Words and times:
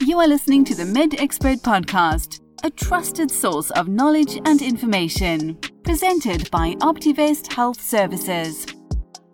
You 0.00 0.20
are 0.20 0.28
listening 0.28 0.64
to 0.66 0.74
the 0.74 0.84
MedXpert 0.84 1.62
Podcast, 1.62 2.40
a 2.62 2.70
trusted 2.70 3.30
source 3.30 3.70
of 3.70 3.88
knowledge 3.88 4.38
and 4.44 4.60
information, 4.60 5.58
presented 5.84 6.50
by 6.50 6.74
Optivest 6.76 7.52
Health 7.52 7.80
Services. 7.80 8.66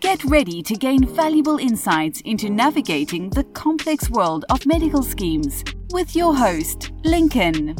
Get 0.00 0.22
ready 0.24 0.62
to 0.62 0.74
gain 0.74 1.04
valuable 1.04 1.58
insights 1.58 2.20
into 2.22 2.48
navigating 2.48 3.28
the 3.30 3.44
complex 3.44 4.08
world 4.08 4.44
of 4.50 4.64
medical 4.64 5.02
schemes 5.02 5.64
with 5.90 6.14
your 6.14 6.34
host, 6.34 6.92
Lincoln. 7.04 7.76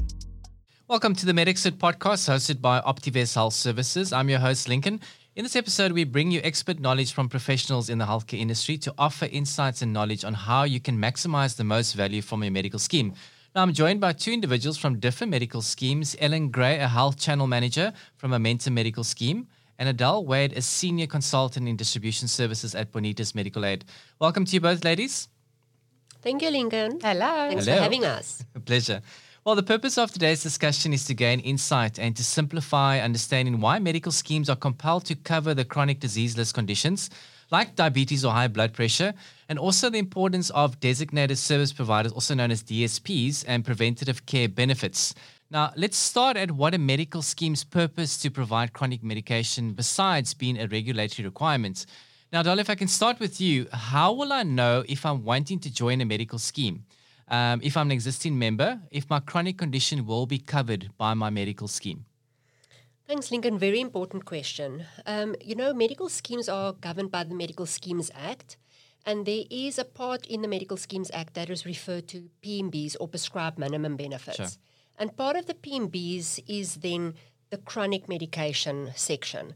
Welcome 0.89 1.15
to 1.15 1.25
the 1.25 1.33
MedXpert 1.33 1.79
podcast 1.79 2.29
hosted 2.29 2.61
by 2.61 2.81
Optivest 2.81 3.35
Health 3.35 3.55
Services. 3.55 4.13
I'm 4.13 4.29
your 4.29 4.41
host, 4.41 4.69
Lincoln. 4.69 5.01
In 5.35 5.45
this 5.45 5.57
episode, 5.57 5.93
we 5.93 6.05
bring 6.05 6.31
you 6.31 6.43
expert 6.45 6.79
knowledge 6.79 7.15
from 7.15 7.31
professionals 7.31 7.89
in 7.89 7.97
the 7.97 8.05
healthcare 8.05 8.39
industry 8.39 8.77
to 8.77 8.93
offer 8.99 9.25
insights 9.25 9.81
and 9.81 9.91
knowledge 9.91 10.27
on 10.27 10.35
how 10.35 10.65
you 10.65 10.79
can 10.79 10.99
maximize 10.99 11.57
the 11.57 11.65
most 11.65 11.95
value 11.95 12.21
from 12.21 12.43
your 12.43 12.53
medical 12.53 12.79
scheme. 12.79 13.15
Now, 13.55 13.63
I'm 13.63 13.73
joined 13.73 13.99
by 13.99 14.13
two 14.13 14.31
individuals 14.31 14.77
from 14.77 14.99
different 14.99 15.31
medical 15.31 15.63
schemes 15.63 16.15
Ellen 16.21 16.51
Gray, 16.51 16.79
a 16.81 16.87
health 16.87 17.19
channel 17.19 17.47
manager 17.47 17.95
from 18.19 18.33
Momentum 18.33 18.75
Medical 18.75 19.05
Scheme, 19.05 19.49
and 19.79 19.89
Adele 19.89 20.27
Wade, 20.27 20.53
a 20.53 20.61
senior 20.61 21.07
consultant 21.07 21.67
in 21.67 21.77
distribution 21.77 22.29
services 22.29 22.75
at 22.75 22.93
Bonitas 22.93 23.35
Medical 23.35 23.65
Aid. 23.65 23.87
Welcome 24.19 24.45
to 24.45 24.53
you 24.53 24.61
both, 24.61 24.85
ladies. 24.85 25.29
Thank 26.21 26.43
you, 26.43 26.51
Lincoln. 26.51 26.99
Hello. 27.01 27.49
Thanks 27.49 27.65
Hello. 27.65 27.79
for 27.79 27.83
having 27.83 28.05
us. 28.05 28.45
A 28.55 28.61
pleasure. 28.71 29.01
Well, 29.45 29.57
the 29.57 29.65
purpose 29.65 29.99
of 29.99 30.13
today's 30.13 30.41
discussion 30.41 30.93
is 30.93 31.05
to 31.07 31.15
gain 31.15 31.41
insight 31.41 31.99
and 31.99 32.15
to 32.15 32.23
simplify 32.23 33.01
understanding 33.01 33.61
why 33.61 33.81
medical 33.81 34.13
schemes 34.13 34.49
are 34.49 34.55
compelled 34.55 35.05
to 35.07 35.17
cover 35.17 35.53
the 35.53 35.65
chronic 35.65 35.99
disease 35.99 36.37
list 36.37 36.55
conditions 36.55 37.11
like 37.51 37.75
diabetes 37.75 38.25
or 38.25 38.33
high 38.33 38.47
blood 38.47 38.73
pressure, 38.73 39.13
and 39.49 39.59
also 39.59 39.91
the 39.91 39.99
importance 39.99 40.51
of 40.51 40.79
designated 40.79 41.39
service 41.39 41.73
providers, 41.73 42.13
also 42.13 42.37
known 42.37 42.53
as 42.53 42.63
DSPs, 42.63 43.45
and 43.49 43.65
preventative 43.65 44.25
care 44.27 44.49
benefits. 44.49 45.13
Now, 45.51 45.73
let's 45.77 45.97
start 45.97 46.37
at 46.37 46.53
what 46.53 46.73
a 46.73 46.79
medical 46.79 47.21
scheme's 47.21 47.65
purpose 47.65 48.17
to 48.19 48.31
provide 48.31 48.73
chronic 48.73 49.03
medication 49.03 49.73
besides 49.73 50.35
being 50.35 50.57
a 50.57 50.69
regulatory 50.69 51.27
requirement. 51.27 51.85
Now, 52.33 52.45
Dolly, 52.45 52.61
if 52.61 52.71
I 52.71 52.77
can 52.77 52.87
start 52.87 53.19
with 53.19 53.41
you, 53.41 53.67
how 53.73 54.13
will 54.13 54.33
I 54.33 54.45
know 54.45 54.85
if 54.89 55.05
I'm 55.05 55.25
wanting 55.25 55.59
to 55.59 55.71
join 55.71 56.01
a 56.01 56.05
medical 56.05 56.39
scheme? 56.39 56.85
Um, 57.33 57.61
if 57.63 57.77
I'm 57.77 57.89
an 57.89 57.93
existing 57.93 58.39
member, 58.39 58.79
if 58.91 59.09
my 59.09 59.19
chronic 59.19 59.57
condition 59.57 60.07
will 60.07 60.27
be 60.27 60.39
covered 60.39 60.91
by 60.99 61.15
my 61.15 61.31
medical 61.31 61.67
scheme? 61.67 62.05
Thanks, 63.09 63.31
Lincoln. 63.31 63.59
Very 63.59 63.81
important 63.81 64.27
question. 64.27 64.85
Um, 65.07 65.35
you 65.41 65.55
know, 65.55 65.73
medical 65.73 66.09
schemes 66.09 66.49
are 66.49 66.75
governed 66.75 67.11
by 67.11 67.25
the 67.25 67.35
Medical 67.35 67.67
Schemes 67.67 68.11
Act, 68.15 68.59
and 69.05 69.27
there 69.27 69.45
is 69.51 69.79
a 69.79 69.85
part 69.85 70.27
in 70.27 70.43
the 70.43 70.49
Medical 70.49 70.77
Schemes 70.77 71.11
Act 71.13 71.35
that 71.35 71.51
is 71.51 71.67
referred 71.67 72.07
to 72.09 72.29
PMBs 72.43 72.97
or 73.01 73.09
prescribed 73.09 73.59
minimum 73.59 73.97
benefits. 73.97 74.37
Sure. 74.37 74.47
And 74.99 75.17
part 75.17 75.37
of 75.37 75.47
the 75.47 75.55
PMBs 75.55 76.45
is 76.47 76.77
then 76.77 77.15
the 77.51 77.59
chronic 77.59 78.09
medication 78.09 78.93
section. 78.95 79.55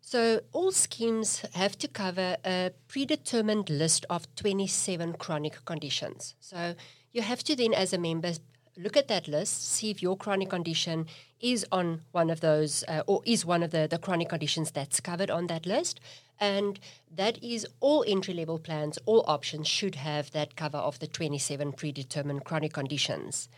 So 0.00 0.40
all 0.52 0.72
schemes 0.72 1.44
have 1.52 1.76
to 1.78 1.88
cover 1.88 2.38
a 2.44 2.72
predetermined 2.88 3.68
list 3.68 4.06
of 4.08 4.34
27 4.36 5.14
chronic 5.14 5.64
conditions. 5.66 6.34
So 6.40 6.74
you 7.12 7.22
have 7.22 7.42
to 7.44 7.56
then, 7.56 7.74
as 7.74 7.92
a 7.92 7.98
member, 7.98 8.32
look 8.76 8.96
at 8.96 9.08
that 9.08 9.28
list, 9.28 9.70
see 9.72 9.90
if 9.90 10.02
your 10.02 10.16
chronic 10.16 10.50
condition 10.50 11.06
is 11.40 11.66
on 11.72 12.02
one 12.12 12.30
of 12.30 12.40
those 12.40 12.84
uh, 12.88 13.02
or 13.06 13.22
is 13.24 13.44
one 13.44 13.62
of 13.62 13.70
the, 13.70 13.86
the 13.88 13.98
chronic 13.98 14.28
conditions 14.28 14.70
that's 14.70 15.00
covered 15.00 15.30
on 15.30 15.46
that 15.48 15.66
list. 15.66 16.00
And 16.40 16.78
that 17.14 17.42
is 17.42 17.66
all 17.80 18.04
entry 18.06 18.34
level 18.34 18.58
plans, 18.58 18.98
all 19.06 19.24
options 19.26 19.66
should 19.66 19.96
have 19.96 20.30
that 20.30 20.54
cover 20.54 20.78
of 20.78 20.98
the 21.00 21.08
27 21.08 21.72
predetermined 21.72 22.44
chronic 22.44 22.72
conditions. 22.72 23.48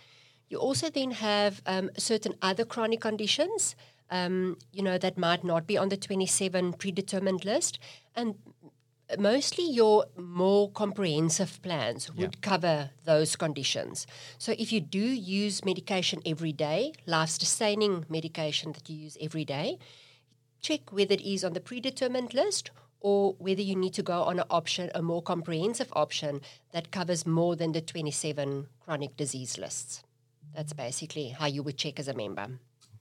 You 0.48 0.58
also 0.58 0.90
then 0.90 1.12
have 1.12 1.62
um, 1.66 1.90
certain 1.96 2.34
other 2.42 2.64
chronic 2.64 3.00
conditions, 3.00 3.76
um, 4.10 4.56
you 4.72 4.82
know, 4.82 4.98
that 4.98 5.18
might 5.18 5.44
not 5.44 5.66
be 5.66 5.76
on 5.76 5.90
the 5.90 5.96
27 5.96 6.72
predetermined 6.74 7.44
list. 7.44 7.78
And 8.16 8.34
mostly 9.18 9.64
your 9.70 10.06
more 10.16 10.70
comprehensive 10.70 11.60
plans 11.62 12.12
would 12.14 12.42
cover 12.42 12.90
those 13.04 13.36
conditions. 13.36 14.06
So 14.38 14.54
if 14.58 14.72
you 14.72 14.80
do 14.80 15.00
use 15.00 15.64
medication 15.64 16.20
every 16.24 16.52
day, 16.52 16.92
life-sustaining 17.06 18.06
medication 18.08 18.72
that 18.72 18.88
you 18.88 18.96
use 18.96 19.16
every 19.20 19.44
day, 19.44 19.78
check 20.60 20.92
whether 20.92 21.14
it 21.14 21.20
is 21.22 21.44
on 21.44 21.52
the 21.52 21.60
predetermined 21.60 22.34
list 22.34 22.70
or 23.00 23.34
whether 23.38 23.62
you 23.62 23.74
need 23.74 23.94
to 23.94 24.02
go 24.02 24.22
on 24.22 24.38
an 24.38 24.44
option, 24.50 24.90
a 24.94 25.02
more 25.02 25.22
comprehensive 25.22 25.88
option 25.94 26.40
that 26.72 26.90
covers 26.90 27.26
more 27.26 27.56
than 27.56 27.72
the 27.72 27.80
27 27.80 28.66
chronic 28.80 29.16
disease 29.16 29.58
lists. 29.58 30.02
That's 30.54 30.72
basically 30.72 31.28
how 31.28 31.46
you 31.46 31.62
would 31.62 31.78
check 31.78 31.98
as 31.98 32.08
a 32.08 32.14
member. 32.14 32.46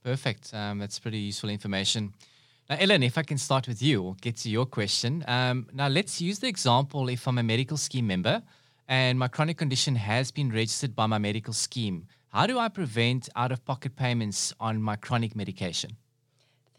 Perfect. 0.02 0.54
Um, 0.54 0.78
that's 0.78 0.98
pretty 0.98 1.18
useful 1.18 1.50
information. 1.50 2.14
Now, 2.70 2.76
Ellen, 2.78 3.02
if 3.02 3.18
I 3.18 3.24
can 3.24 3.36
start 3.36 3.66
with 3.66 3.82
you 3.82 4.00
or 4.00 4.14
get 4.20 4.36
to 4.36 4.48
your 4.48 4.64
question. 4.64 5.24
Um, 5.26 5.66
now, 5.72 5.88
let's 5.88 6.20
use 6.20 6.38
the 6.38 6.46
example 6.46 7.08
if 7.08 7.26
I'm 7.26 7.38
a 7.38 7.42
medical 7.42 7.76
scheme 7.76 8.06
member 8.06 8.44
and 8.86 9.18
my 9.18 9.26
chronic 9.26 9.58
condition 9.58 9.96
has 9.96 10.30
been 10.30 10.52
registered 10.52 10.94
by 10.94 11.06
my 11.06 11.18
medical 11.18 11.52
scheme. 11.52 12.06
How 12.28 12.46
do 12.46 12.60
I 12.60 12.68
prevent 12.68 13.28
out 13.34 13.50
of 13.50 13.64
pocket 13.64 13.96
payments 13.96 14.54
on 14.60 14.80
my 14.80 14.94
chronic 14.94 15.34
medication? 15.34 15.96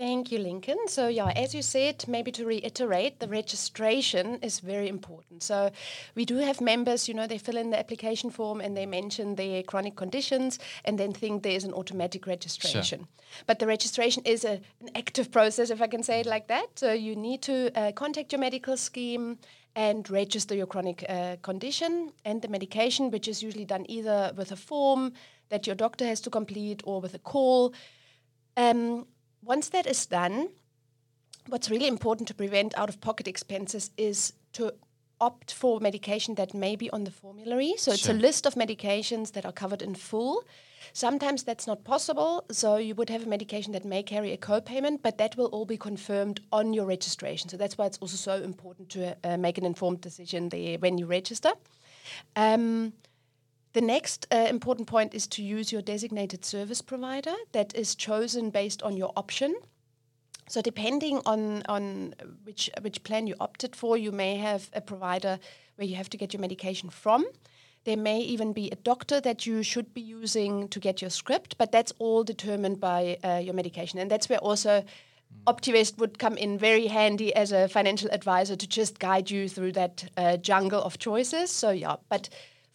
Thank 0.01 0.31
you, 0.31 0.39
Lincoln. 0.39 0.79
So, 0.87 1.09
yeah, 1.09 1.31
as 1.35 1.53
you 1.53 1.61
said, 1.61 2.05
maybe 2.07 2.31
to 2.31 2.43
reiterate, 2.43 3.19
the 3.19 3.27
registration 3.27 4.39
is 4.41 4.59
very 4.59 4.87
important. 4.87 5.43
So, 5.43 5.69
we 6.15 6.25
do 6.25 6.37
have 6.37 6.59
members, 6.59 7.07
you 7.07 7.13
know, 7.13 7.27
they 7.27 7.37
fill 7.37 7.55
in 7.55 7.69
the 7.69 7.77
application 7.77 8.31
form 8.31 8.61
and 8.61 8.75
they 8.75 8.87
mention 8.87 9.35
their 9.35 9.61
chronic 9.61 9.95
conditions 9.95 10.57
and 10.85 10.97
then 10.97 11.13
think 11.13 11.43
there's 11.43 11.65
an 11.65 11.73
automatic 11.73 12.25
registration. 12.25 13.05
But 13.45 13.59
the 13.59 13.67
registration 13.67 14.23
is 14.25 14.43
a, 14.43 14.59
an 14.79 14.89
active 14.95 15.31
process, 15.31 15.69
if 15.69 15.83
I 15.83 15.85
can 15.85 16.01
say 16.01 16.21
it 16.21 16.25
like 16.25 16.47
that. 16.47 16.79
So, 16.79 16.91
you 16.93 17.15
need 17.15 17.43
to 17.43 17.69
uh, 17.79 17.91
contact 17.91 18.31
your 18.31 18.41
medical 18.41 18.77
scheme 18.77 19.37
and 19.75 20.09
register 20.09 20.55
your 20.55 20.65
chronic 20.65 21.05
uh, 21.07 21.35
condition 21.43 22.11
and 22.25 22.41
the 22.41 22.47
medication, 22.47 23.11
which 23.11 23.27
is 23.27 23.43
usually 23.43 23.65
done 23.65 23.85
either 23.87 24.31
with 24.35 24.51
a 24.51 24.55
form 24.55 25.13
that 25.49 25.67
your 25.67 25.75
doctor 25.75 26.07
has 26.07 26.21
to 26.21 26.31
complete 26.31 26.81
or 26.85 27.01
with 27.01 27.13
a 27.13 27.19
call. 27.19 27.75
Um, 28.57 29.05
once 29.43 29.69
that 29.69 29.85
is 29.85 30.05
done, 30.05 30.49
what's 31.47 31.69
really 31.69 31.87
important 31.87 32.27
to 32.27 32.33
prevent 32.33 32.77
out 32.77 32.89
of 32.89 33.01
pocket 33.01 33.27
expenses 33.27 33.91
is 33.97 34.33
to 34.53 34.73
opt 35.19 35.53
for 35.53 35.79
medication 35.79 36.35
that 36.35 36.53
may 36.53 36.75
be 36.75 36.89
on 36.89 37.03
the 37.03 37.11
formulary. 37.11 37.75
So 37.77 37.91
it's 37.91 38.05
Sure. 38.05 38.15
a 38.15 38.17
list 38.17 38.45
of 38.47 38.55
medications 38.55 39.33
that 39.33 39.45
are 39.45 39.51
covered 39.51 39.81
in 39.81 39.93
full. 39.95 40.43
Sometimes 40.93 41.43
that's 41.43 41.67
not 41.67 41.83
possible, 41.83 42.43
so 42.51 42.77
you 42.77 42.95
would 42.95 43.09
have 43.09 43.23
a 43.23 43.29
medication 43.29 43.71
that 43.73 43.85
may 43.85 44.01
carry 44.01 44.31
a 44.31 44.37
co-payment, 44.37 45.03
but 45.03 45.17
that 45.19 45.37
will 45.37 45.45
all 45.47 45.65
be 45.65 45.77
confirmed 45.77 46.41
on 46.51 46.73
your 46.73 46.85
registration. 46.85 47.49
So 47.49 47.57
that's 47.57 47.77
why 47.77 47.85
it's 47.85 47.99
also 47.99 48.17
so 48.17 48.43
important 48.43 48.89
to 48.89 49.15
uh, 49.23 49.37
make 49.37 49.59
an 49.59 49.65
informed 49.65 50.01
decision 50.01 50.49
there 50.49 50.79
when 50.79 50.97
you 50.97 51.05
register. 51.05 51.53
Um, 52.35 52.93
the 53.73 53.81
next 53.81 54.27
uh, 54.31 54.47
important 54.49 54.87
point 54.87 55.13
is 55.13 55.27
to 55.27 55.41
use 55.41 55.71
your 55.71 55.81
designated 55.81 56.45
service 56.45 56.81
provider 56.81 57.33
that 57.51 57.75
is 57.75 57.95
chosen 57.95 58.49
based 58.49 58.83
on 58.83 58.97
your 58.97 59.11
option. 59.15 59.55
So 60.47 60.61
depending 60.61 61.21
on 61.25 61.63
on 61.69 62.13
which 62.43 62.69
which 62.81 63.03
plan 63.03 63.27
you 63.27 63.35
opted 63.39 63.75
for, 63.75 63.97
you 63.97 64.11
may 64.11 64.35
have 64.35 64.69
a 64.73 64.81
provider 64.81 65.39
where 65.75 65.87
you 65.87 65.95
have 65.95 66.09
to 66.09 66.17
get 66.17 66.33
your 66.33 66.41
medication 66.41 66.89
from. 66.89 67.25
There 67.83 67.97
may 67.97 68.19
even 68.19 68.53
be 68.53 68.69
a 68.69 68.75
doctor 68.75 69.21
that 69.21 69.45
you 69.45 69.63
should 69.63 69.93
be 69.93 70.01
using 70.01 70.67
to 70.69 70.79
get 70.79 71.01
your 71.01 71.09
script, 71.09 71.57
but 71.57 71.71
that's 71.71 71.93
all 71.97 72.23
determined 72.23 72.79
by 72.79 73.17
uh, 73.23 73.41
your 73.43 73.55
medication, 73.55 73.99
and 73.99 74.11
that's 74.11 74.29
where 74.29 74.39
also 74.39 74.83
Optivest 75.47 75.97
would 75.97 76.19
come 76.19 76.37
in 76.37 76.59
very 76.59 76.87
handy 76.87 77.33
as 77.35 77.51
a 77.51 77.67
financial 77.67 78.09
advisor 78.11 78.55
to 78.55 78.67
just 78.67 78.99
guide 78.99 79.31
you 79.31 79.49
through 79.49 79.71
that 79.71 80.11
uh, 80.15 80.37
jungle 80.37 80.83
of 80.83 80.99
choices. 80.99 81.49
So 81.49 81.71
yeah, 81.71 81.95
but 82.09 82.29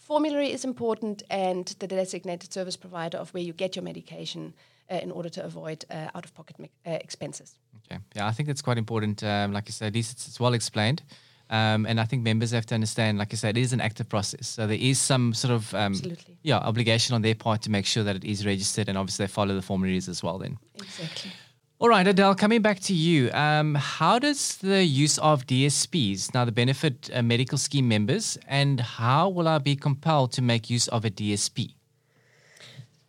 formulary 0.06 0.52
is 0.52 0.64
important, 0.64 1.22
and 1.30 1.66
the 1.78 1.86
designated 1.86 2.52
service 2.52 2.76
provider 2.76 3.18
of 3.18 3.34
where 3.34 3.42
you 3.42 3.52
get 3.52 3.76
your 3.76 3.82
medication 3.82 4.54
uh, 4.90 5.00
in 5.02 5.10
order 5.10 5.28
to 5.28 5.44
avoid 5.44 5.84
uh, 5.90 6.08
out-of-pocket 6.14 6.58
me- 6.58 6.70
uh, 6.86 6.90
expenses. 7.06 7.56
Okay. 7.86 8.00
Yeah, 8.14 8.26
I 8.30 8.32
think 8.32 8.46
that's 8.46 8.62
quite 8.62 8.78
important. 8.78 9.22
Um, 9.22 9.52
like 9.52 9.68
you 9.68 9.72
said, 9.72 9.88
at 9.88 9.94
least 9.94 10.12
it's, 10.12 10.28
it's 10.28 10.40
well 10.40 10.54
explained. 10.54 11.02
Um, 11.48 11.86
and 11.86 12.00
I 12.00 12.04
think 12.04 12.22
members 12.22 12.50
have 12.50 12.66
to 12.66 12.74
understand, 12.74 13.18
like 13.18 13.32
I 13.32 13.36
said, 13.36 13.56
it 13.56 13.60
is 13.60 13.72
an 13.72 13.80
active 13.80 14.08
process. 14.08 14.48
So 14.48 14.66
there 14.66 14.78
is 14.80 15.00
some 15.00 15.32
sort 15.32 15.54
of 15.54 15.74
um, 15.74 15.92
Absolutely. 15.92 16.36
yeah 16.42 16.58
obligation 16.58 17.14
on 17.14 17.22
their 17.22 17.36
part 17.36 17.62
to 17.62 17.70
make 17.70 17.86
sure 17.86 18.04
that 18.04 18.16
it 18.16 18.24
is 18.24 18.44
registered, 18.44 18.88
and 18.88 18.98
obviously 18.98 19.26
they 19.26 19.32
follow 19.32 19.54
the 19.54 19.62
formularies 19.62 20.08
as 20.08 20.22
well. 20.24 20.38
Then. 20.38 20.58
Exactly. 20.74 21.30
All 21.78 21.90
right, 21.90 22.06
Adele, 22.06 22.34
coming 22.34 22.62
back 22.62 22.80
to 22.80 22.94
you. 22.94 23.30
Um, 23.32 23.74
how 23.74 24.18
does 24.18 24.56
the 24.58 24.82
use 24.82 25.18
of 25.18 25.46
DSPs 25.46 26.32
now 26.32 26.46
the 26.46 26.52
benefit 26.52 27.10
uh, 27.12 27.20
medical 27.20 27.58
scheme 27.58 27.86
members, 27.86 28.38
and 28.48 28.80
how 28.80 29.28
will 29.28 29.46
I 29.46 29.58
be 29.58 29.76
compelled 29.76 30.32
to 30.32 30.42
make 30.42 30.70
use 30.70 30.88
of 30.88 31.04
a 31.04 31.10
DSP? 31.10 31.74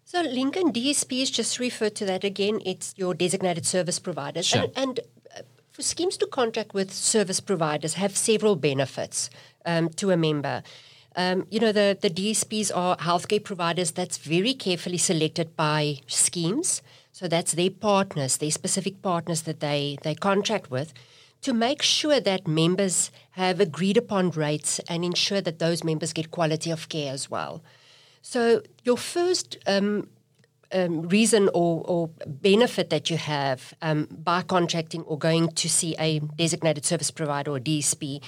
So 0.03 0.21
Lincoln 0.21 0.73
DSPs 0.73 1.31
just 1.31 1.59
refer 1.59 1.89
to 1.91 2.05
that 2.07 2.25
again. 2.25 2.59
It's 2.65 2.93
your 2.97 3.13
designated 3.13 3.65
service 3.65 3.99
providers, 3.99 4.45
Sure. 4.47 4.63
and, 4.63 4.71
and 4.75 4.99
uh, 5.37 5.41
for 5.71 5.81
schemes 5.81 6.17
to 6.17 6.27
contract 6.27 6.73
with 6.73 6.91
service 6.91 7.39
providers 7.39 7.93
have 7.93 8.17
several 8.17 8.57
benefits 8.57 9.29
um, 9.65 9.87
to 9.91 10.11
a 10.11 10.17
member. 10.17 10.61
Um, 11.15 11.47
you 11.49 11.61
know, 11.61 11.71
the, 11.71 11.97
the 11.99 12.09
DSPs 12.09 12.69
are 12.75 12.97
healthcare 12.97 13.43
providers 13.43 13.91
that's 13.91 14.17
very 14.17 14.53
carefully 14.53 14.97
selected 14.97 15.55
by 15.55 15.99
schemes. 16.07 16.81
So 17.17 17.27
that's 17.27 17.53
their 17.53 17.71
partners, 17.71 18.37
their 18.37 18.51
specific 18.51 19.01
partners 19.01 19.41
that 19.41 19.59
they, 19.59 19.97
they 20.03 20.13
contract 20.13 20.69
with 20.69 20.93
to 21.41 21.51
make 21.51 21.81
sure 21.81 22.19
that 22.19 22.47
members 22.47 23.09
have 23.31 23.59
agreed 23.59 23.97
upon 23.97 24.29
rates 24.29 24.77
and 24.87 25.03
ensure 25.03 25.41
that 25.41 25.57
those 25.57 25.83
members 25.83 26.13
get 26.13 26.29
quality 26.29 26.69
of 26.69 26.89
care 26.89 27.11
as 27.11 27.27
well. 27.27 27.63
So 28.21 28.61
your 28.83 28.97
first 28.97 29.57
um, 29.65 30.09
um, 30.71 31.09
reason 31.09 31.49
or, 31.55 31.81
or, 31.87 32.11
benefit 32.27 32.91
that 32.91 33.09
you 33.09 33.17
have 33.17 33.73
um, 33.81 34.07
by 34.11 34.43
contracting 34.43 35.01
or 35.01 35.17
going 35.17 35.47
to 35.47 35.67
see 35.67 35.95
a 35.97 36.19
designated 36.19 36.85
service 36.85 37.09
provider 37.09 37.49
or 37.49 37.59
DSP 37.59 38.21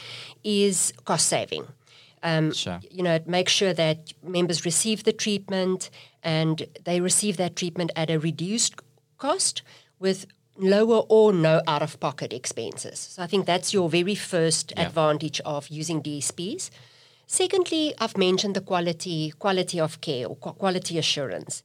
is 0.44 0.94
cost 1.06 1.28
saving. 1.28 1.68
Um, 2.24 2.54
sure. 2.54 2.80
You 2.90 3.04
know, 3.04 3.14
it 3.14 3.28
makes 3.28 3.52
sure 3.52 3.74
that 3.74 4.14
members 4.24 4.66
receive 4.66 5.04
the 5.04 5.14
treatment 5.14 5.92
and 6.24 6.68
they 6.84 7.00
receive 7.02 7.38
that 7.38 7.56
treatment 7.56 7.92
at 7.96 8.10
a 8.10 8.20
reduced 8.20 8.76
cost 9.18 9.62
with 10.00 10.26
lower 10.58 11.04
or 11.10 11.32
no 11.32 11.62
out 11.68 11.82
of 11.82 12.00
pocket 12.00 12.34
expenses. 12.34 13.00
So 13.00 13.24
I 13.24 13.28
think 13.28 13.46
that's 13.46 13.74
your 13.74 13.90
very 13.90 14.16
first 14.16 14.74
yeah. 14.76 14.88
advantage 14.88 15.40
of 15.42 15.70
using 15.70 16.02
DSPs. 16.02 16.70
Secondly, 17.26 17.94
I've 18.00 18.18
mentioned 18.18 18.56
the 18.56 18.62
quality 18.62 19.32
quality 19.38 19.80
of 19.80 20.02
care 20.02 20.26
or 20.26 20.36
quality 20.36 20.98
assurance. 20.98 21.62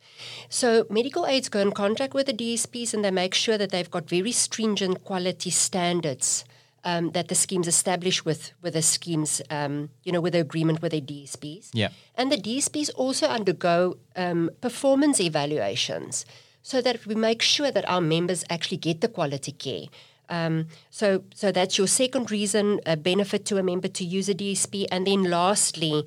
So 0.51 0.87
medical 0.91 1.27
aids 1.27 1.49
go 1.49 1.61
in 1.61 1.73
contact 1.73 2.13
with 2.13 2.27
the 2.27 2.35
DSPs 2.35 2.93
and 2.93 3.03
they 3.03 3.11
make 3.11 3.35
sure 3.35 3.57
that 3.57 3.71
they've 3.71 3.91
got 3.91 4.09
very 4.09 4.33
stringent 4.33 5.05
quality 5.05 5.51
standards 5.51 6.45
um, 6.85 7.11
that 7.13 7.29
the 7.29 7.35
schemes 7.35 7.67
establish 7.67 8.25
with 8.25 8.53
with 8.63 8.75
the 8.75 8.83
schemes, 8.83 9.43
um, 9.51 9.91
you 10.05 10.13
know, 10.13 10.21
with 10.21 10.35
the 10.35 10.41
agreement 10.41 10.83
with 10.83 10.93
the 10.93 11.01
DSPs. 11.01 11.71
Yeah. 11.73 11.89
And 12.15 12.31
the 12.31 12.37
DSPs 12.37 12.91
also 12.95 13.27
undergo 13.27 13.97
um, 14.17 14.51
performance 14.61 15.21
evaluations 15.21 16.25
so 16.63 16.81
that 16.81 17.07
we 17.07 17.15
make 17.15 17.43
sure 17.43 17.71
that 17.71 17.89
our 17.89 18.01
members 18.01 18.45
actually 18.49 18.79
get 18.79 19.01
the 19.01 19.09
quality 19.09 19.53
care. 19.53 19.87
Um, 20.29 20.69
so, 20.91 21.25
so 21.35 21.53
that's 21.53 21.77
your 21.77 21.87
second 21.87 22.31
reason, 22.31 22.81
a 22.87 22.97
benefit 22.97 23.45
to 23.47 23.59
a 23.59 23.63
member 23.63 23.89
to 23.89 24.05
use 24.05 24.29
a 24.31 24.35
DSP. 24.35 24.87
And 24.91 25.07
then 25.07 25.25
lastly, 25.25 26.07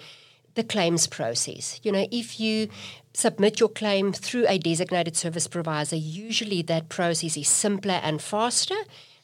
the 0.55 0.63
claims 0.63 1.05
process. 1.05 1.79
You 1.83 1.91
know, 1.91 2.07
if 2.11 2.39
you 2.39 2.69
submit 3.13 3.59
your 3.59 3.69
claim 3.69 4.11
through 4.11 4.45
a 4.47 4.57
designated 4.57 5.15
service 5.15 5.47
provider, 5.47 5.95
usually 5.95 6.63
that 6.63 6.89
process 6.89 7.37
is 7.37 7.47
simpler 7.47 7.99
and 8.03 8.21
faster, 8.21 8.77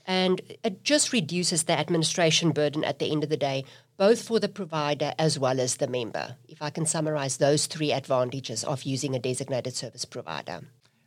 and 0.05 0.41
it 0.63 0.83
just 0.83 1.13
reduces 1.13 1.63
the 1.63 1.77
administration 1.77 2.51
burden 2.51 2.83
at 2.83 2.99
the 2.99 3.11
end 3.11 3.23
of 3.23 3.29
the 3.29 3.37
day, 3.37 3.65
both 3.97 4.21
for 4.21 4.39
the 4.39 4.49
provider 4.49 5.13
as 5.17 5.39
well 5.39 5.59
as 5.59 5.77
the 5.77 5.87
member. 5.87 6.35
If 6.47 6.61
I 6.61 6.69
can 6.69 6.85
summarize 6.85 7.37
those 7.37 7.67
three 7.67 7.91
advantages 7.91 8.63
of 8.63 8.83
using 8.83 9.15
a 9.15 9.19
designated 9.19 9.75
service 9.75 10.05
provider. 10.05 10.61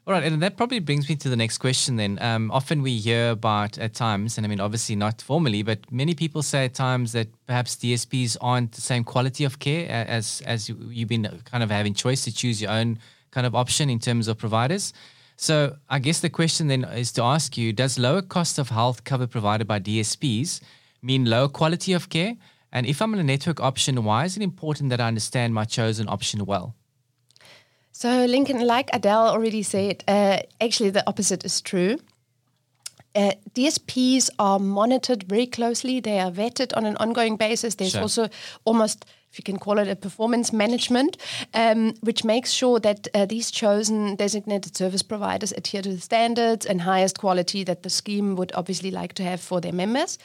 All 0.07 0.13
right, 0.13 0.23
and 0.23 0.41
that 0.41 0.57
probably 0.57 0.79
brings 0.79 1.09
me 1.09 1.17
to 1.17 1.29
the 1.29 1.35
next 1.35 1.59
question 1.59 1.97
then. 1.97 2.17
Um, 2.23 2.53
often 2.53 2.81
we 2.81 2.97
hear 2.97 3.31
about 3.31 3.77
at 3.77 3.93
times, 3.95 4.39
and 4.39 4.47
I 4.47 4.49
mean, 4.49 4.61
obviously 4.61 4.95
not 4.95 5.21
formally, 5.21 5.65
but 5.65 5.91
many 5.91 6.15
people 6.15 6.43
say 6.45 6.67
at 6.67 6.75
times 6.75 7.11
that 7.11 7.27
perhaps 7.49 7.75
DSPs 7.75 8.37
aren't 8.41 8.71
the 8.71 8.81
same 8.81 9.03
quality 9.03 9.43
of 9.43 9.59
care 9.59 9.89
as 9.91 10.43
as 10.47 10.69
you've 10.69 11.09
been 11.09 11.43
kind 11.45 11.65
of 11.65 11.73
having 11.73 11.93
choice 11.93 12.23
to 12.23 12.33
choose 12.33 12.63
your 12.63 12.71
own 12.71 13.01
kind 13.33 13.49
of 13.49 13.57
option 13.57 13.91
in 13.91 13.99
terms 13.99 14.29
of 14.29 14.39
providers. 14.39 14.93
So 15.37 15.77
I 15.88 15.99
guess 15.99 16.21
the 16.21 16.31
question 16.31 16.69
then 16.69 16.85
is 16.85 17.12
to 17.12 17.23
ask 17.23 17.56
you: 17.56 17.73
Does 17.73 17.99
lower 17.99 18.23
cost 18.23 18.59
of 18.59 18.71
health 18.71 19.05
cover 19.05 19.27
provided 19.27 19.67
by 19.67 19.81
DSPs 19.81 20.61
mean 21.03 21.27
lower 21.27 21.49
quality 21.49 21.93
of 21.93 22.09
care? 22.09 22.37
And 22.73 22.87
if 22.87 23.00
I'm 23.00 23.15
on 23.15 23.21
a 23.21 23.25
network 23.25 23.61
option, 23.61 24.03
why 24.05 24.25
is 24.25 24.37
it 24.37 24.43
important 24.43 24.91
that 24.91 25.00
I 25.00 25.09
understand 25.09 25.55
my 25.55 25.65
chosen 25.65 26.09
option 26.09 26.44
well? 26.44 26.75
So, 27.93 28.27
Lincoln, 28.27 28.67
like 28.67 28.91
Adele 28.93 29.29
already 29.29 29.62
said, 29.62 30.05
uh, 30.06 30.38
actually 30.61 30.91
the 30.91 31.03
opposite 31.09 31.44
is 31.47 31.62
true. 31.62 31.99
Uh, 33.15 33.33
DSPs 33.55 34.29
are 34.38 34.59
monitored 34.59 35.23
very 35.23 35.47
closely. 35.47 36.00
They 36.00 36.19
are 36.21 36.31
vetted 36.31 36.77
on 36.77 36.85
an 36.85 36.99
ongoing 36.99 37.38
basis. 37.38 37.77
There's 37.77 37.93
sure. 37.93 38.03
also 38.03 38.29
almost, 38.67 39.06
if 39.37 39.41
you 39.41 39.53
can 39.53 39.59
call 39.59 39.79
it 39.79 39.87
a 39.87 39.94
performance 39.94 40.50
management, 40.50 41.19
um, 41.53 41.93
which 42.00 42.25
makes 42.25 42.50
sure 42.50 42.81
that 42.81 43.06
uh, 43.12 43.27
these 43.27 43.50
chosen 43.50 44.17
designated 44.17 44.75
service 44.75 45.03
providers 45.03 45.53
adhere 45.53 45.83
to 45.83 45.91
the 45.91 46.00
standards 46.00 46.65
and 46.65 46.81
highest 46.81 47.19
quality 47.19 47.62
that 47.62 47.83
the 47.83 47.91
scheme 47.91 48.35
would 48.37 48.50
obviously 48.55 48.91
like 48.91 49.12
to 49.12 49.23
have 49.23 49.38
for 49.41 49.61
their 49.61 49.75
members. 49.75 50.19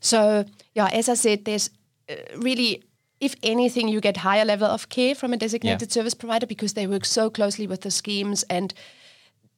So, 0.00 0.44
yeah, 0.74 0.88
as 0.92 1.08
I 1.08 1.14
said, 1.14 1.46
there's 1.46 1.70
uh, 2.10 2.16
really 2.36 2.82
if 3.20 3.34
anything, 3.42 3.88
you 3.88 4.00
get 4.00 4.18
higher 4.18 4.44
level 4.44 4.68
of 4.68 4.90
care 4.90 5.14
from 5.14 5.32
a 5.32 5.36
designated 5.36 5.88
yeah. 5.88 5.92
service 5.92 6.14
provider 6.14 6.46
because 6.46 6.74
they 6.74 6.86
work 6.86 7.04
so 7.04 7.28
closely 7.28 7.66
with 7.66 7.80
the 7.80 7.90
schemes 7.90 8.44
and 8.44 8.72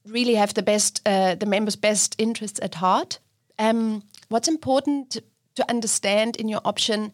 really 0.07 0.33
have 0.33 0.55
the 0.55 0.63
best, 0.63 0.99
uh, 1.05 1.35
the 1.35 1.45
members' 1.45 1.75
best 1.75 2.15
interests 2.17 2.59
at 2.63 2.73
heart. 2.73 3.19
Um, 3.59 4.01
what's 4.29 4.47
important 4.47 5.17
to 5.53 5.69
understand 5.69 6.37
in 6.37 6.49
your 6.49 6.61
option 6.65 7.11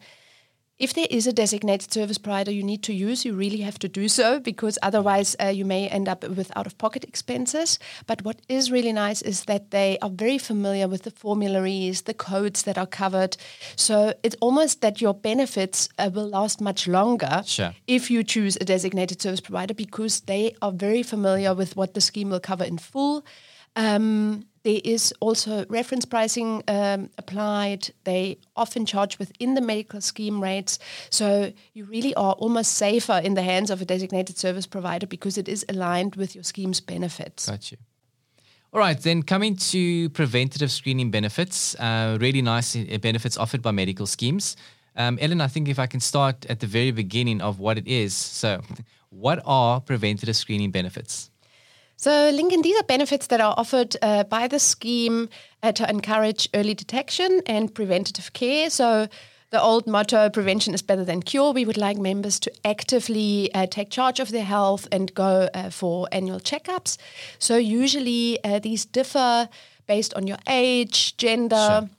if 0.78 0.94
there 0.94 1.06
is 1.10 1.26
a 1.26 1.32
designated 1.32 1.92
service 1.92 2.18
provider 2.18 2.52
you 2.52 2.62
need 2.62 2.82
to 2.84 2.92
use, 2.92 3.24
you 3.24 3.34
really 3.34 3.58
have 3.58 3.78
to 3.80 3.88
do 3.88 4.08
so 4.08 4.38
because 4.38 4.78
otherwise 4.82 5.34
uh, 5.42 5.46
you 5.46 5.64
may 5.64 5.88
end 5.88 6.08
up 6.08 6.22
with 6.28 6.52
out 6.56 6.66
of 6.66 6.78
pocket 6.78 7.04
expenses. 7.04 7.78
But 8.06 8.22
what 8.22 8.40
is 8.48 8.70
really 8.70 8.92
nice 8.92 9.20
is 9.20 9.44
that 9.44 9.70
they 9.70 9.98
are 10.00 10.10
very 10.10 10.38
familiar 10.38 10.86
with 10.86 11.02
the 11.02 11.10
formularies, 11.10 12.02
the 12.02 12.14
codes 12.14 12.62
that 12.62 12.78
are 12.78 12.86
covered. 12.86 13.36
So 13.74 14.14
it's 14.22 14.36
almost 14.40 14.80
that 14.82 15.00
your 15.00 15.14
benefits 15.14 15.88
uh, 15.98 16.10
will 16.12 16.28
last 16.28 16.60
much 16.60 16.86
longer 16.86 17.42
sure. 17.44 17.74
if 17.86 18.10
you 18.10 18.22
choose 18.22 18.56
a 18.60 18.64
designated 18.64 19.20
service 19.20 19.40
provider 19.40 19.74
because 19.74 20.20
they 20.20 20.54
are 20.62 20.72
very 20.72 21.02
familiar 21.02 21.54
with 21.54 21.76
what 21.76 21.94
the 21.94 22.00
scheme 22.00 22.30
will 22.30 22.40
cover 22.40 22.64
in 22.64 22.78
full. 22.78 23.24
Um, 23.74 24.44
there 24.68 24.82
is 24.84 25.14
also 25.20 25.64
reference 25.70 26.04
pricing 26.04 26.62
um, 26.68 27.08
applied. 27.16 27.90
They 28.04 28.36
often 28.54 28.84
charge 28.84 29.18
within 29.18 29.54
the 29.54 29.62
medical 29.62 30.02
scheme 30.02 30.42
rates. 30.42 30.78
So 31.08 31.54
you 31.72 31.86
really 31.86 32.14
are 32.16 32.34
almost 32.34 32.74
safer 32.74 33.18
in 33.24 33.32
the 33.32 33.40
hands 33.40 33.70
of 33.70 33.80
a 33.80 33.86
designated 33.86 34.36
service 34.36 34.66
provider 34.66 35.06
because 35.06 35.38
it 35.38 35.48
is 35.48 35.64
aligned 35.70 36.16
with 36.16 36.34
your 36.34 36.44
scheme's 36.44 36.82
benefits. 36.82 37.48
Got 37.48 37.72
you. 37.72 37.78
All 38.74 38.80
right, 38.80 39.00
then 39.00 39.22
coming 39.22 39.56
to 39.72 40.10
preventative 40.10 40.70
screening 40.70 41.10
benefits, 41.10 41.74
uh, 41.76 42.18
really 42.20 42.42
nice 42.42 42.76
uh, 42.76 42.98
benefits 43.00 43.38
offered 43.38 43.62
by 43.62 43.70
medical 43.70 44.04
schemes. 44.04 44.54
Um, 44.96 45.18
Ellen, 45.18 45.40
I 45.40 45.48
think 45.48 45.68
if 45.68 45.78
I 45.78 45.86
can 45.86 46.00
start 46.00 46.44
at 46.50 46.60
the 46.60 46.66
very 46.66 46.90
beginning 46.90 47.40
of 47.40 47.58
what 47.58 47.78
it 47.78 47.86
is. 47.86 48.12
So, 48.12 48.60
what 49.08 49.40
are 49.46 49.80
preventative 49.80 50.36
screening 50.36 50.72
benefits? 50.72 51.30
So, 52.00 52.30
Lincoln, 52.32 52.62
these 52.62 52.78
are 52.78 52.84
benefits 52.84 53.26
that 53.26 53.40
are 53.40 53.54
offered 53.56 53.96
uh, 54.02 54.22
by 54.22 54.46
the 54.46 54.60
scheme 54.60 55.28
uh, 55.64 55.72
to 55.72 55.90
encourage 55.90 56.48
early 56.54 56.72
detection 56.72 57.42
and 57.44 57.74
preventative 57.74 58.32
care. 58.32 58.70
So, 58.70 59.08
the 59.50 59.60
old 59.60 59.88
motto, 59.88 60.30
prevention 60.30 60.74
is 60.74 60.80
better 60.82 61.04
than 61.04 61.22
cure, 61.22 61.52
we 61.52 61.64
would 61.64 61.76
like 61.76 61.96
members 61.98 62.38
to 62.40 62.52
actively 62.64 63.52
uh, 63.52 63.66
take 63.66 63.90
charge 63.90 64.20
of 64.20 64.30
their 64.30 64.44
health 64.44 64.86
and 64.92 65.12
go 65.14 65.48
uh, 65.52 65.70
for 65.70 66.06
annual 66.12 66.38
checkups. 66.38 66.98
So, 67.40 67.56
usually 67.56 68.38
uh, 68.44 68.60
these 68.60 68.84
differ 68.84 69.48
based 69.88 70.14
on 70.14 70.28
your 70.28 70.38
age, 70.46 71.16
gender. 71.16 71.80
Sure 71.80 71.97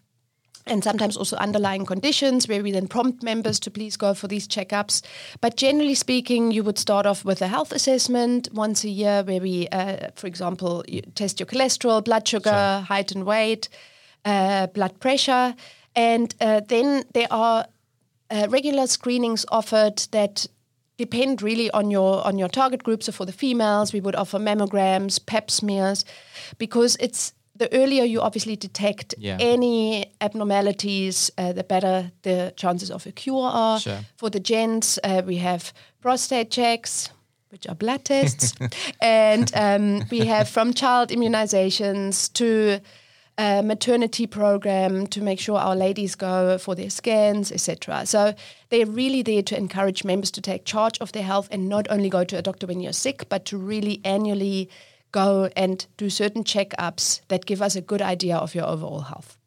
and 0.70 0.84
sometimes 0.84 1.18
also 1.18 1.36
underlying 1.38 1.86
conditions 1.86 2.48
where 2.48 2.64
we 2.64 2.72
then 2.72 2.88
prompt 2.88 3.24
members 3.24 3.60
to 3.62 3.72
please 3.72 3.98
go 3.98 4.14
for 4.14 4.28
these 4.28 4.48
checkups. 4.48 5.02
But 5.42 5.58
generally 5.58 5.96
speaking, 5.96 6.52
you 6.52 6.64
would 6.64 6.78
start 6.78 7.06
off 7.06 7.26
with 7.26 7.42
a 7.42 7.48
health 7.48 7.72
assessment 7.72 8.50
once 8.54 8.84
a 8.84 8.90
year 8.90 9.24
where 9.24 9.42
we, 9.42 9.68
uh, 9.70 10.10
for 10.16 10.28
example, 10.28 10.84
you 10.88 11.02
test 11.16 11.40
your 11.40 11.48
cholesterol, 11.48 12.04
blood 12.04 12.28
sugar, 12.28 12.86
height 12.88 13.12
and 13.12 13.26
weight, 13.26 13.70
uh, 14.26 14.68
blood 14.68 15.00
pressure. 15.00 15.56
And 15.96 16.34
uh, 16.40 16.62
then 16.68 17.04
there 17.14 17.28
are 17.32 17.66
uh, 18.30 18.48
regular 18.50 18.88
screenings 18.88 19.46
offered 19.50 19.98
that 20.12 20.48
depend 20.98 21.42
really 21.42 21.72
on 21.72 21.90
your 21.90 22.26
on 22.28 22.38
your 22.38 22.50
target 22.50 22.84
group. 22.84 23.02
So 23.02 23.12
for 23.12 23.26
the 23.26 23.32
females, 23.32 23.94
we 23.94 24.02
would 24.02 24.16
offer 24.16 24.38
mammograms, 24.38 25.26
pap 25.26 25.50
smears, 25.50 26.06
because 26.58 26.98
it's 27.00 27.34
the 27.60 27.72
earlier 27.74 28.04
you 28.04 28.22
obviously 28.22 28.56
detect 28.56 29.14
yeah. 29.18 29.38
any 29.40 30.12
abnormalities, 30.22 31.30
uh, 31.38 31.54
the 31.54 31.64
better 31.64 32.12
the 32.24 32.54
chances 32.56 32.90
of 32.90 33.06
a 33.06 33.12
cure 33.12 33.48
are. 33.48 33.80
Sure. 33.80 34.00
For 34.18 34.30
the 34.30 34.40
gents, 34.40 34.98
uh, 35.04 35.22
we 35.26 35.38
have 35.38 35.74
prostate 36.02 36.50
checks, 36.50 37.10
which 37.50 37.68
are 37.68 37.76
blood 37.76 38.06
tests, 38.06 38.54
and 39.02 39.52
um, 39.54 40.06
we 40.10 40.20
have 40.26 40.50
from 40.50 40.74
child 40.74 41.10
immunizations 41.10 42.32
to 42.34 42.80
a 43.38 43.62
maternity 43.62 44.28
program 44.28 45.08
to 45.08 45.22
make 45.22 45.40
sure 45.40 45.58
our 45.58 45.76
ladies 45.76 46.16
go 46.16 46.58
for 46.58 46.76
their 46.76 46.90
scans, 46.90 47.52
etc. 47.52 48.06
So 48.06 48.34
they're 48.70 48.86
really 48.86 49.22
there 49.22 49.44
to 49.44 49.58
encourage 49.58 50.04
members 50.04 50.32
to 50.32 50.42
take 50.42 50.66
charge 50.66 50.98
of 51.00 51.12
their 51.12 51.24
health 51.24 51.48
and 51.52 51.70
not 51.70 51.88
only 51.90 52.10
go 52.10 52.24
to 52.24 52.38
a 52.38 52.42
doctor 52.42 52.68
when 52.68 52.80
you're 52.80 52.94
sick, 52.94 53.28
but 53.30 53.46
to 53.46 53.58
really 53.58 54.02
annually 54.04 54.70
go 55.12 55.50
and 55.56 55.86
do 55.98 56.10
certain 56.10 56.44
checkups 56.44 57.22
that 57.28 57.46
give 57.46 57.62
us 57.62 57.76
a 57.76 57.82
good 57.82 58.02
idea 58.02 58.38
of 58.38 58.56
your 58.56 58.66
overall 58.66 59.02
health. 59.02 59.38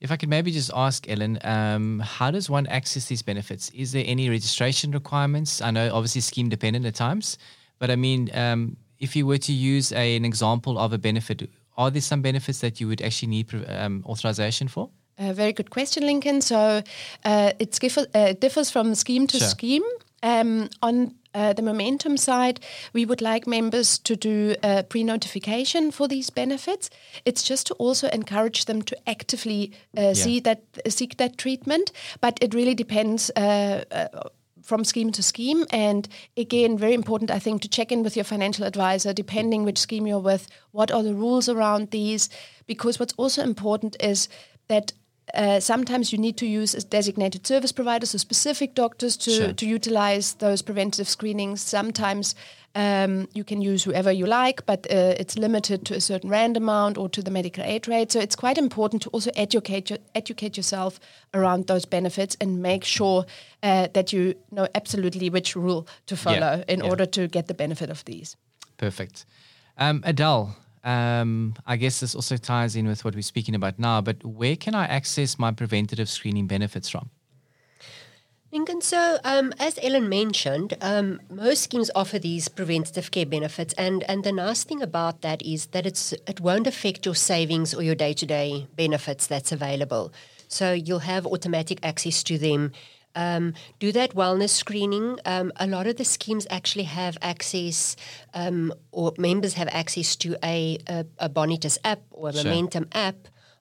If 0.00 0.12
I 0.12 0.16
could 0.16 0.28
maybe 0.28 0.52
just 0.52 0.70
ask 0.74 1.08
Ellen, 1.08 1.38
um, 1.42 2.00
how 2.00 2.30
does 2.30 2.48
one 2.48 2.66
access 2.68 3.06
these 3.06 3.22
benefits? 3.22 3.70
Is 3.70 3.92
there 3.92 4.04
any 4.06 4.30
registration 4.30 4.92
requirements? 4.92 5.60
I 5.60 5.72
know 5.72 5.92
obviously 5.92 6.20
scheme 6.20 6.48
dependent 6.48 6.86
at 6.86 6.94
times, 6.94 7.36
but 7.78 7.90
I 7.90 7.96
mean, 7.96 8.30
um, 8.32 8.76
if 9.00 9.16
you 9.16 9.26
were 9.26 9.38
to 9.38 9.52
use 9.52 9.92
a, 9.92 10.16
an 10.16 10.24
example 10.24 10.78
of 10.78 10.92
a 10.92 10.98
benefit, 10.98 11.50
are 11.76 11.90
there 11.90 12.02
some 12.02 12.22
benefits 12.22 12.60
that 12.60 12.80
you 12.80 12.86
would 12.88 13.02
actually 13.02 13.28
need 13.28 13.52
um, 13.68 14.04
authorization 14.06 14.68
for? 14.68 14.90
A 15.18 15.32
very 15.32 15.52
good 15.52 15.70
question, 15.70 16.06
Lincoln. 16.06 16.40
So 16.40 16.82
uh, 17.24 17.52
it 17.58 17.98
uh, 18.14 18.32
differs 18.34 18.70
from 18.70 18.94
scheme 18.94 19.26
to 19.28 19.38
sure. 19.38 19.48
scheme. 19.48 19.82
Um, 20.22 20.68
on 20.82 21.14
uh, 21.34 21.52
the 21.52 21.62
momentum 21.62 22.16
side, 22.16 22.60
we 22.92 23.04
would 23.04 23.20
like 23.20 23.46
members 23.46 23.98
to 23.98 24.16
do 24.16 24.54
a 24.62 24.82
pre 24.82 25.04
notification 25.04 25.90
for 25.90 26.08
these 26.08 26.30
benefits. 26.30 26.90
It's 27.24 27.42
just 27.42 27.66
to 27.68 27.74
also 27.74 28.08
encourage 28.08 28.64
them 28.64 28.82
to 28.82 28.96
actively 29.08 29.72
uh, 29.96 30.00
yeah. 30.00 30.12
see 30.12 30.40
that, 30.40 30.62
seek 30.88 31.16
that 31.16 31.38
treatment, 31.38 31.92
but 32.20 32.38
it 32.40 32.54
really 32.54 32.74
depends. 32.74 33.30
Uh, 33.36 33.84
uh, 33.90 34.28
from 34.68 34.84
scheme 34.84 35.10
to 35.10 35.22
scheme. 35.22 35.64
And 35.70 36.06
again, 36.36 36.76
very 36.76 36.92
important, 36.92 37.30
I 37.30 37.38
think, 37.38 37.62
to 37.62 37.68
check 37.68 37.90
in 37.90 38.02
with 38.02 38.16
your 38.16 38.24
financial 38.24 38.66
advisor, 38.66 39.14
depending 39.14 39.64
which 39.64 39.78
scheme 39.78 40.06
you're 40.06 40.18
with, 40.18 40.46
what 40.72 40.92
are 40.92 41.02
the 41.02 41.14
rules 41.14 41.48
around 41.48 41.90
these? 41.90 42.28
Because 42.66 43.00
what's 43.00 43.14
also 43.16 43.42
important 43.42 43.96
is 43.98 44.28
that 44.68 44.92
uh, 45.34 45.60
sometimes 45.60 46.12
you 46.12 46.18
need 46.18 46.36
to 46.38 46.46
use 46.46 46.74
a 46.74 46.82
designated 46.82 47.46
service 47.46 47.72
providers, 47.72 48.10
so 48.10 48.18
specific 48.18 48.74
doctors 48.74 49.16
to, 49.16 49.30
sure. 49.30 49.52
to 49.52 49.66
utilize 49.66 50.34
those 50.34 50.62
preventative 50.62 51.08
screenings. 51.08 51.60
Sometimes 51.60 52.34
um, 52.74 53.28
you 53.34 53.44
can 53.44 53.60
use 53.60 53.82
whoever 53.82 54.12
you 54.12 54.26
like, 54.26 54.64
but 54.66 54.86
uh, 54.90 55.14
it's 55.18 55.36
limited 55.36 55.84
to 55.86 55.94
a 55.94 56.00
certain 56.00 56.30
rand 56.30 56.56
amount 56.56 56.98
or 56.98 57.08
to 57.08 57.22
the 57.22 57.30
medical 57.30 57.64
aid 57.64 57.88
rate. 57.88 58.12
So 58.12 58.20
it's 58.20 58.36
quite 58.36 58.58
important 58.58 59.02
to 59.02 59.10
also 59.10 59.30
educate 59.34 59.90
educate 60.14 60.56
yourself 60.56 61.00
around 61.34 61.66
those 61.66 61.84
benefits 61.84 62.36
and 62.40 62.62
make 62.62 62.84
sure 62.84 63.24
uh, 63.62 63.88
that 63.94 64.12
you 64.12 64.34
know 64.50 64.68
absolutely 64.74 65.30
which 65.30 65.56
rule 65.56 65.88
to 66.06 66.16
follow 66.16 66.36
yeah. 66.36 66.64
in 66.68 66.80
yeah. 66.80 66.90
order 66.90 67.06
to 67.06 67.26
get 67.26 67.48
the 67.48 67.54
benefit 67.54 67.90
of 67.90 68.04
these. 68.04 68.36
Perfect. 68.76 69.26
Um, 69.76 70.02
Adele, 70.04 70.56
um, 70.84 71.54
I 71.66 71.76
guess 71.76 72.00
this 72.00 72.14
also 72.14 72.36
ties 72.36 72.76
in 72.76 72.86
with 72.86 73.04
what 73.04 73.14
we're 73.14 73.22
speaking 73.22 73.54
about 73.54 73.78
now, 73.78 74.00
but 74.00 74.24
where 74.24 74.56
can 74.56 74.74
I 74.74 74.86
access 74.86 75.38
my 75.38 75.52
preventative 75.52 76.08
screening 76.08 76.46
benefits 76.46 76.88
from? 76.88 77.10
Lincoln, 78.50 78.80
so 78.80 79.18
um, 79.24 79.52
as 79.58 79.78
Ellen 79.82 80.08
mentioned, 80.08 80.74
um, 80.80 81.20
most 81.28 81.64
schemes 81.64 81.90
offer 81.94 82.18
these 82.18 82.48
preventative 82.48 83.10
care 83.10 83.26
benefits, 83.26 83.74
and, 83.74 84.04
and 84.08 84.24
the 84.24 84.32
nice 84.32 84.64
thing 84.64 84.80
about 84.80 85.20
that 85.20 85.42
is 85.42 85.66
that 85.66 85.84
it's 85.84 86.14
it 86.26 86.40
won't 86.40 86.66
affect 86.66 87.04
your 87.04 87.14
savings 87.14 87.74
or 87.74 87.82
your 87.82 87.94
day 87.94 88.14
to 88.14 88.24
day 88.24 88.66
benefits 88.74 89.26
that's 89.26 89.52
available. 89.52 90.14
So 90.48 90.72
you'll 90.72 91.00
have 91.00 91.26
automatic 91.26 91.78
access 91.82 92.22
to 92.22 92.38
them 92.38 92.72
um, 93.18 93.52
do 93.80 93.90
that 93.92 94.14
wellness 94.14 94.50
screening. 94.50 95.18
Um, 95.24 95.52
a 95.56 95.66
lot 95.66 95.88
of 95.88 95.96
the 95.96 96.04
schemes 96.04 96.46
actually 96.50 96.84
have 96.84 97.18
access, 97.20 97.96
um, 98.32 98.72
or 98.92 99.12
members 99.18 99.54
have 99.54 99.68
access 99.72 100.14
to 100.16 100.36
a, 100.42 100.78
a, 100.86 101.04
a 101.18 101.28
Bonitas 101.28 101.78
app 101.84 102.00
or 102.12 102.28
a 102.28 102.32
sure. 102.32 102.44
Momentum 102.44 102.86
app 102.92 103.16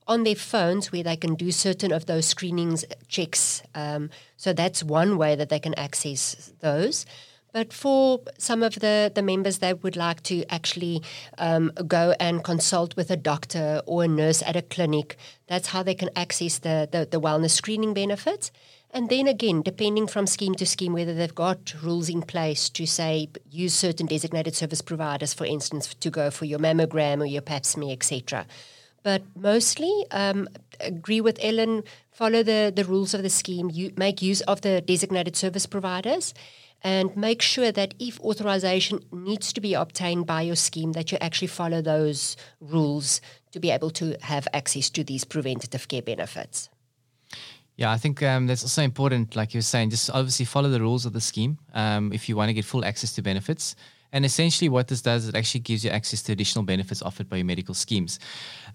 on 0.08 0.24
their 0.24 0.36
phones 0.36 0.92
where 0.92 1.04
they 1.04 1.18
can 1.18 1.34
do 1.36 1.52
certain 1.52 1.92
of 1.92 2.06
those 2.06 2.26
screenings 2.28 2.86
checks. 3.08 3.64
Um, 3.74 4.12
so 4.38 4.54
that's 4.54 4.84
one 4.84 5.18
way 5.18 5.36
that 5.36 5.50
they 5.50 5.60
can 5.60 5.74
access 5.74 6.54
those. 6.60 7.06
But 7.54 7.74
for 7.74 8.22
some 8.38 8.62
of 8.62 8.76
the, 8.76 9.12
the 9.14 9.22
members 9.22 9.60
that 9.60 9.82
would 9.84 9.96
like 9.96 10.22
to 10.24 10.44
actually 10.52 11.02
um, 11.38 11.72
go 11.88 12.14
and 12.20 12.44
consult 12.44 12.96
with 12.96 13.10
a 13.10 13.18
doctor 13.18 13.82
or 13.86 14.04
a 14.04 14.08
nurse 14.08 14.44
at 14.44 14.56
a 14.56 14.62
clinic, 14.62 15.18
that's 15.48 15.70
how 15.70 15.82
they 15.82 15.96
can 15.96 16.10
access 16.16 16.60
the, 16.60 16.88
the, 16.92 17.08
the 17.10 17.22
wellness 17.22 17.52
screening 17.52 17.94
benefits. 17.94 18.52
And 18.92 19.10
then 19.10 19.28
again, 19.28 19.62
depending 19.62 20.08
from 20.08 20.28
scheme 20.28 20.56
to 20.56 20.66
scheme, 20.66 20.94
whether 20.94 21.14
they've 21.14 21.34
got 21.34 21.74
rules 21.84 22.10
in 22.10 22.22
place 22.22 22.70
to 22.70 22.86
say 22.86 23.30
use 23.50 23.74
certain 23.74 24.06
designated 24.06 24.56
service 24.56 24.82
providers, 24.82 25.34
for 25.34 25.46
instance, 25.46 25.94
to 25.94 26.10
go 26.10 26.32
for 26.32 26.46
your 26.46 26.60
mammogram 26.60 27.22
or 27.22 27.26
your 27.26 27.42
pap 27.42 27.66
smear, 27.66 27.94
etc. 27.94 28.46
But 29.04 29.24
mostly, 29.36 30.06
um, 30.12 30.48
agree 30.80 31.22
with 31.22 31.38
Ellen. 31.42 31.84
Follow 32.12 32.44
the, 32.44 32.74
the 32.76 32.84
rules 32.86 33.14
of 33.14 33.24
the 33.24 33.30
scheme. 33.30 33.70
You 33.72 33.94
make 33.96 34.22
use 34.22 34.42
of 34.42 34.62
the 34.62 34.82
designated 34.82 35.36
service 35.36 35.66
providers, 35.66 36.34
and 36.88 37.18
make 37.18 37.42
sure 37.42 37.70
that 37.70 37.94
if 38.00 38.18
authorization 38.22 39.02
needs 39.12 39.52
to 39.52 39.60
be 39.60 39.74
obtained 39.74 40.26
by 40.26 40.42
your 40.44 40.56
scheme, 40.56 40.94
that 40.94 41.12
you 41.12 41.18
actually 41.20 41.50
follow 41.50 41.82
those 41.82 42.38
rules 42.62 43.20
to 43.52 43.60
be 43.60 43.70
able 43.72 43.90
to 43.90 44.16
have 44.22 44.48
access 44.54 44.90
to 44.92 45.04
these 45.04 45.26
preventative 45.26 45.90
care 45.90 46.02
benefits. 46.02 46.70
Yeah, 47.76 47.92
I 47.92 47.98
think 47.98 48.24
um, 48.24 48.48
that's 48.48 48.64
also 48.64 48.84
important, 48.84 49.36
like 49.36 49.54
you 49.54 49.58
were 49.58 49.72
saying, 49.74 49.90
just 49.90 50.10
obviously 50.10 50.46
follow 50.46 50.70
the 50.70 50.80
rules 50.80 51.06
of 51.06 51.12
the 51.12 51.20
scheme 51.20 51.58
um, 51.74 52.14
if 52.14 52.30
you 52.30 52.38
want 52.38 52.48
to 52.48 52.54
get 52.54 52.64
full 52.64 52.86
access 52.86 53.12
to 53.16 53.22
benefits. 53.22 53.76
And 54.14 54.26
essentially, 54.26 54.70
what 54.70 54.88
this 54.88 55.02
does, 55.02 55.28
it 55.28 55.36
actually 55.36 55.62
gives 55.62 55.84
you 55.84 55.92
access 55.92 56.22
to 56.24 56.32
additional 56.32 56.64
benefits 56.64 57.02
offered 57.02 57.30
by 57.30 57.38
your 57.38 57.46
medical 57.46 57.74
schemes. 57.74 58.20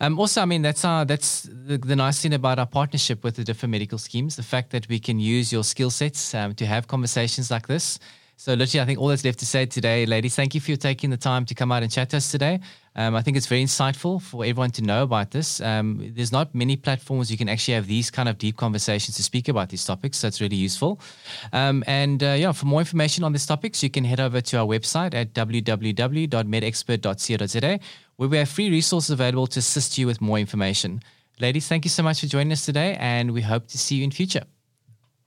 Um, 0.01 0.19
also, 0.19 0.43
I 0.43 0.45
mean, 0.45 0.63
that's 0.63 0.85
our, 0.85 1.05
that's 1.05 1.43
the, 1.43 1.79
the, 1.79 1.97
nice 1.97 2.21
thing 2.21 2.35
about 2.35 2.59
our 2.59 2.67
partnership 2.67 3.25
with 3.25 3.37
the 3.37 3.45
different 3.45 3.71
medical 3.71 3.99
schemes, 3.99 4.37
the 4.37 4.43
fact 4.43 4.71
that 4.71 4.89
we 4.89 4.99
can 4.99 5.19
use 5.19 5.53
your 5.53 5.65
skill 5.65 5.91
sets 5.91 6.35
um, 6.35 6.55
to 6.57 6.67
have 6.67 6.87
conversations 6.87 7.51
like 7.51 7.67
this 7.67 7.99
so, 8.43 8.55
literally, 8.55 8.83
I 8.83 8.87
think 8.87 8.99
all 8.99 9.07
that's 9.07 9.25
left 9.25 9.39
to 9.39 9.47
say 9.47 9.67
today, 9.67 10.05
ladies, 10.05 10.35
thank 10.35 10.53
you 10.53 10.61
for 10.61 10.75
taking 10.75 11.11
the 11.11 11.17
time 11.17 11.45
to 11.45 11.55
come 11.55 11.71
out 11.71 11.85
and 11.85 11.93
chat 11.93 12.11
to 12.11 12.17
us 12.17 12.29
today. 12.29 12.59
Um, 12.95 13.15
I 13.15 13.23
think 13.23 13.39
it's 13.39 13.47
very 13.47 13.65
insightful 13.65 14.21
for 14.21 14.45
everyone 14.45 14.71
to 14.73 14.83
know 14.83 15.03
about 15.03 15.31
this. 15.31 15.63
Um, 15.63 16.13
there's 16.15 16.31
not 16.31 16.55
many 16.55 16.77
platforms 16.77 17.31
you 17.31 17.39
can 17.39 17.49
actually 17.49 17.73
have 17.75 17.87
these 17.87 18.11
kind 18.11 18.29
of 18.29 18.37
deep 18.37 18.59
conversations 18.59 19.17
to 19.17 19.23
speak 19.23 19.49
about 19.49 19.71
these 19.71 19.83
topics, 19.85 20.19
so 20.19 20.29
it's 20.29 20.43
really 20.43 20.57
useful. 20.57 21.01
Um, 21.53 21.83
and 21.87 22.23
uh, 22.23 22.37
yeah, 22.39 22.53
for 22.53 22.67
more 22.67 22.81
information 22.81 23.25
on 23.25 23.33
these 23.33 23.47
topics, 23.47 23.83
you 23.83 23.89
can 23.89 24.05
head 24.05 24.21
over 24.21 24.43
to 24.43 24.59
our 24.59 24.67
website 24.67 25.15
at 25.15 25.33
www.medexpert.co.za, 25.33 27.81
where 28.17 28.29
we 28.29 28.37
have 28.37 28.51
free 28.51 28.71
resources 28.71 29.11
available 29.11 29.47
to 29.47 29.61
assist 29.61 29.97
you 29.97 30.07
with 30.07 30.21
more 30.21 30.39
information. 30.39 31.01
Ladies, 31.41 31.67
thank 31.67 31.87
you 31.87 31.91
so 31.91 32.03
much 32.03 32.21
for 32.21 32.27
joining 32.27 32.53
us 32.53 32.67
today, 32.67 32.95
and 33.01 33.33
we 33.33 33.41
hope 33.41 33.69
to 33.69 33.79
see 33.79 33.97
you 33.97 34.05
in 34.05 34.11
future. 34.11 34.45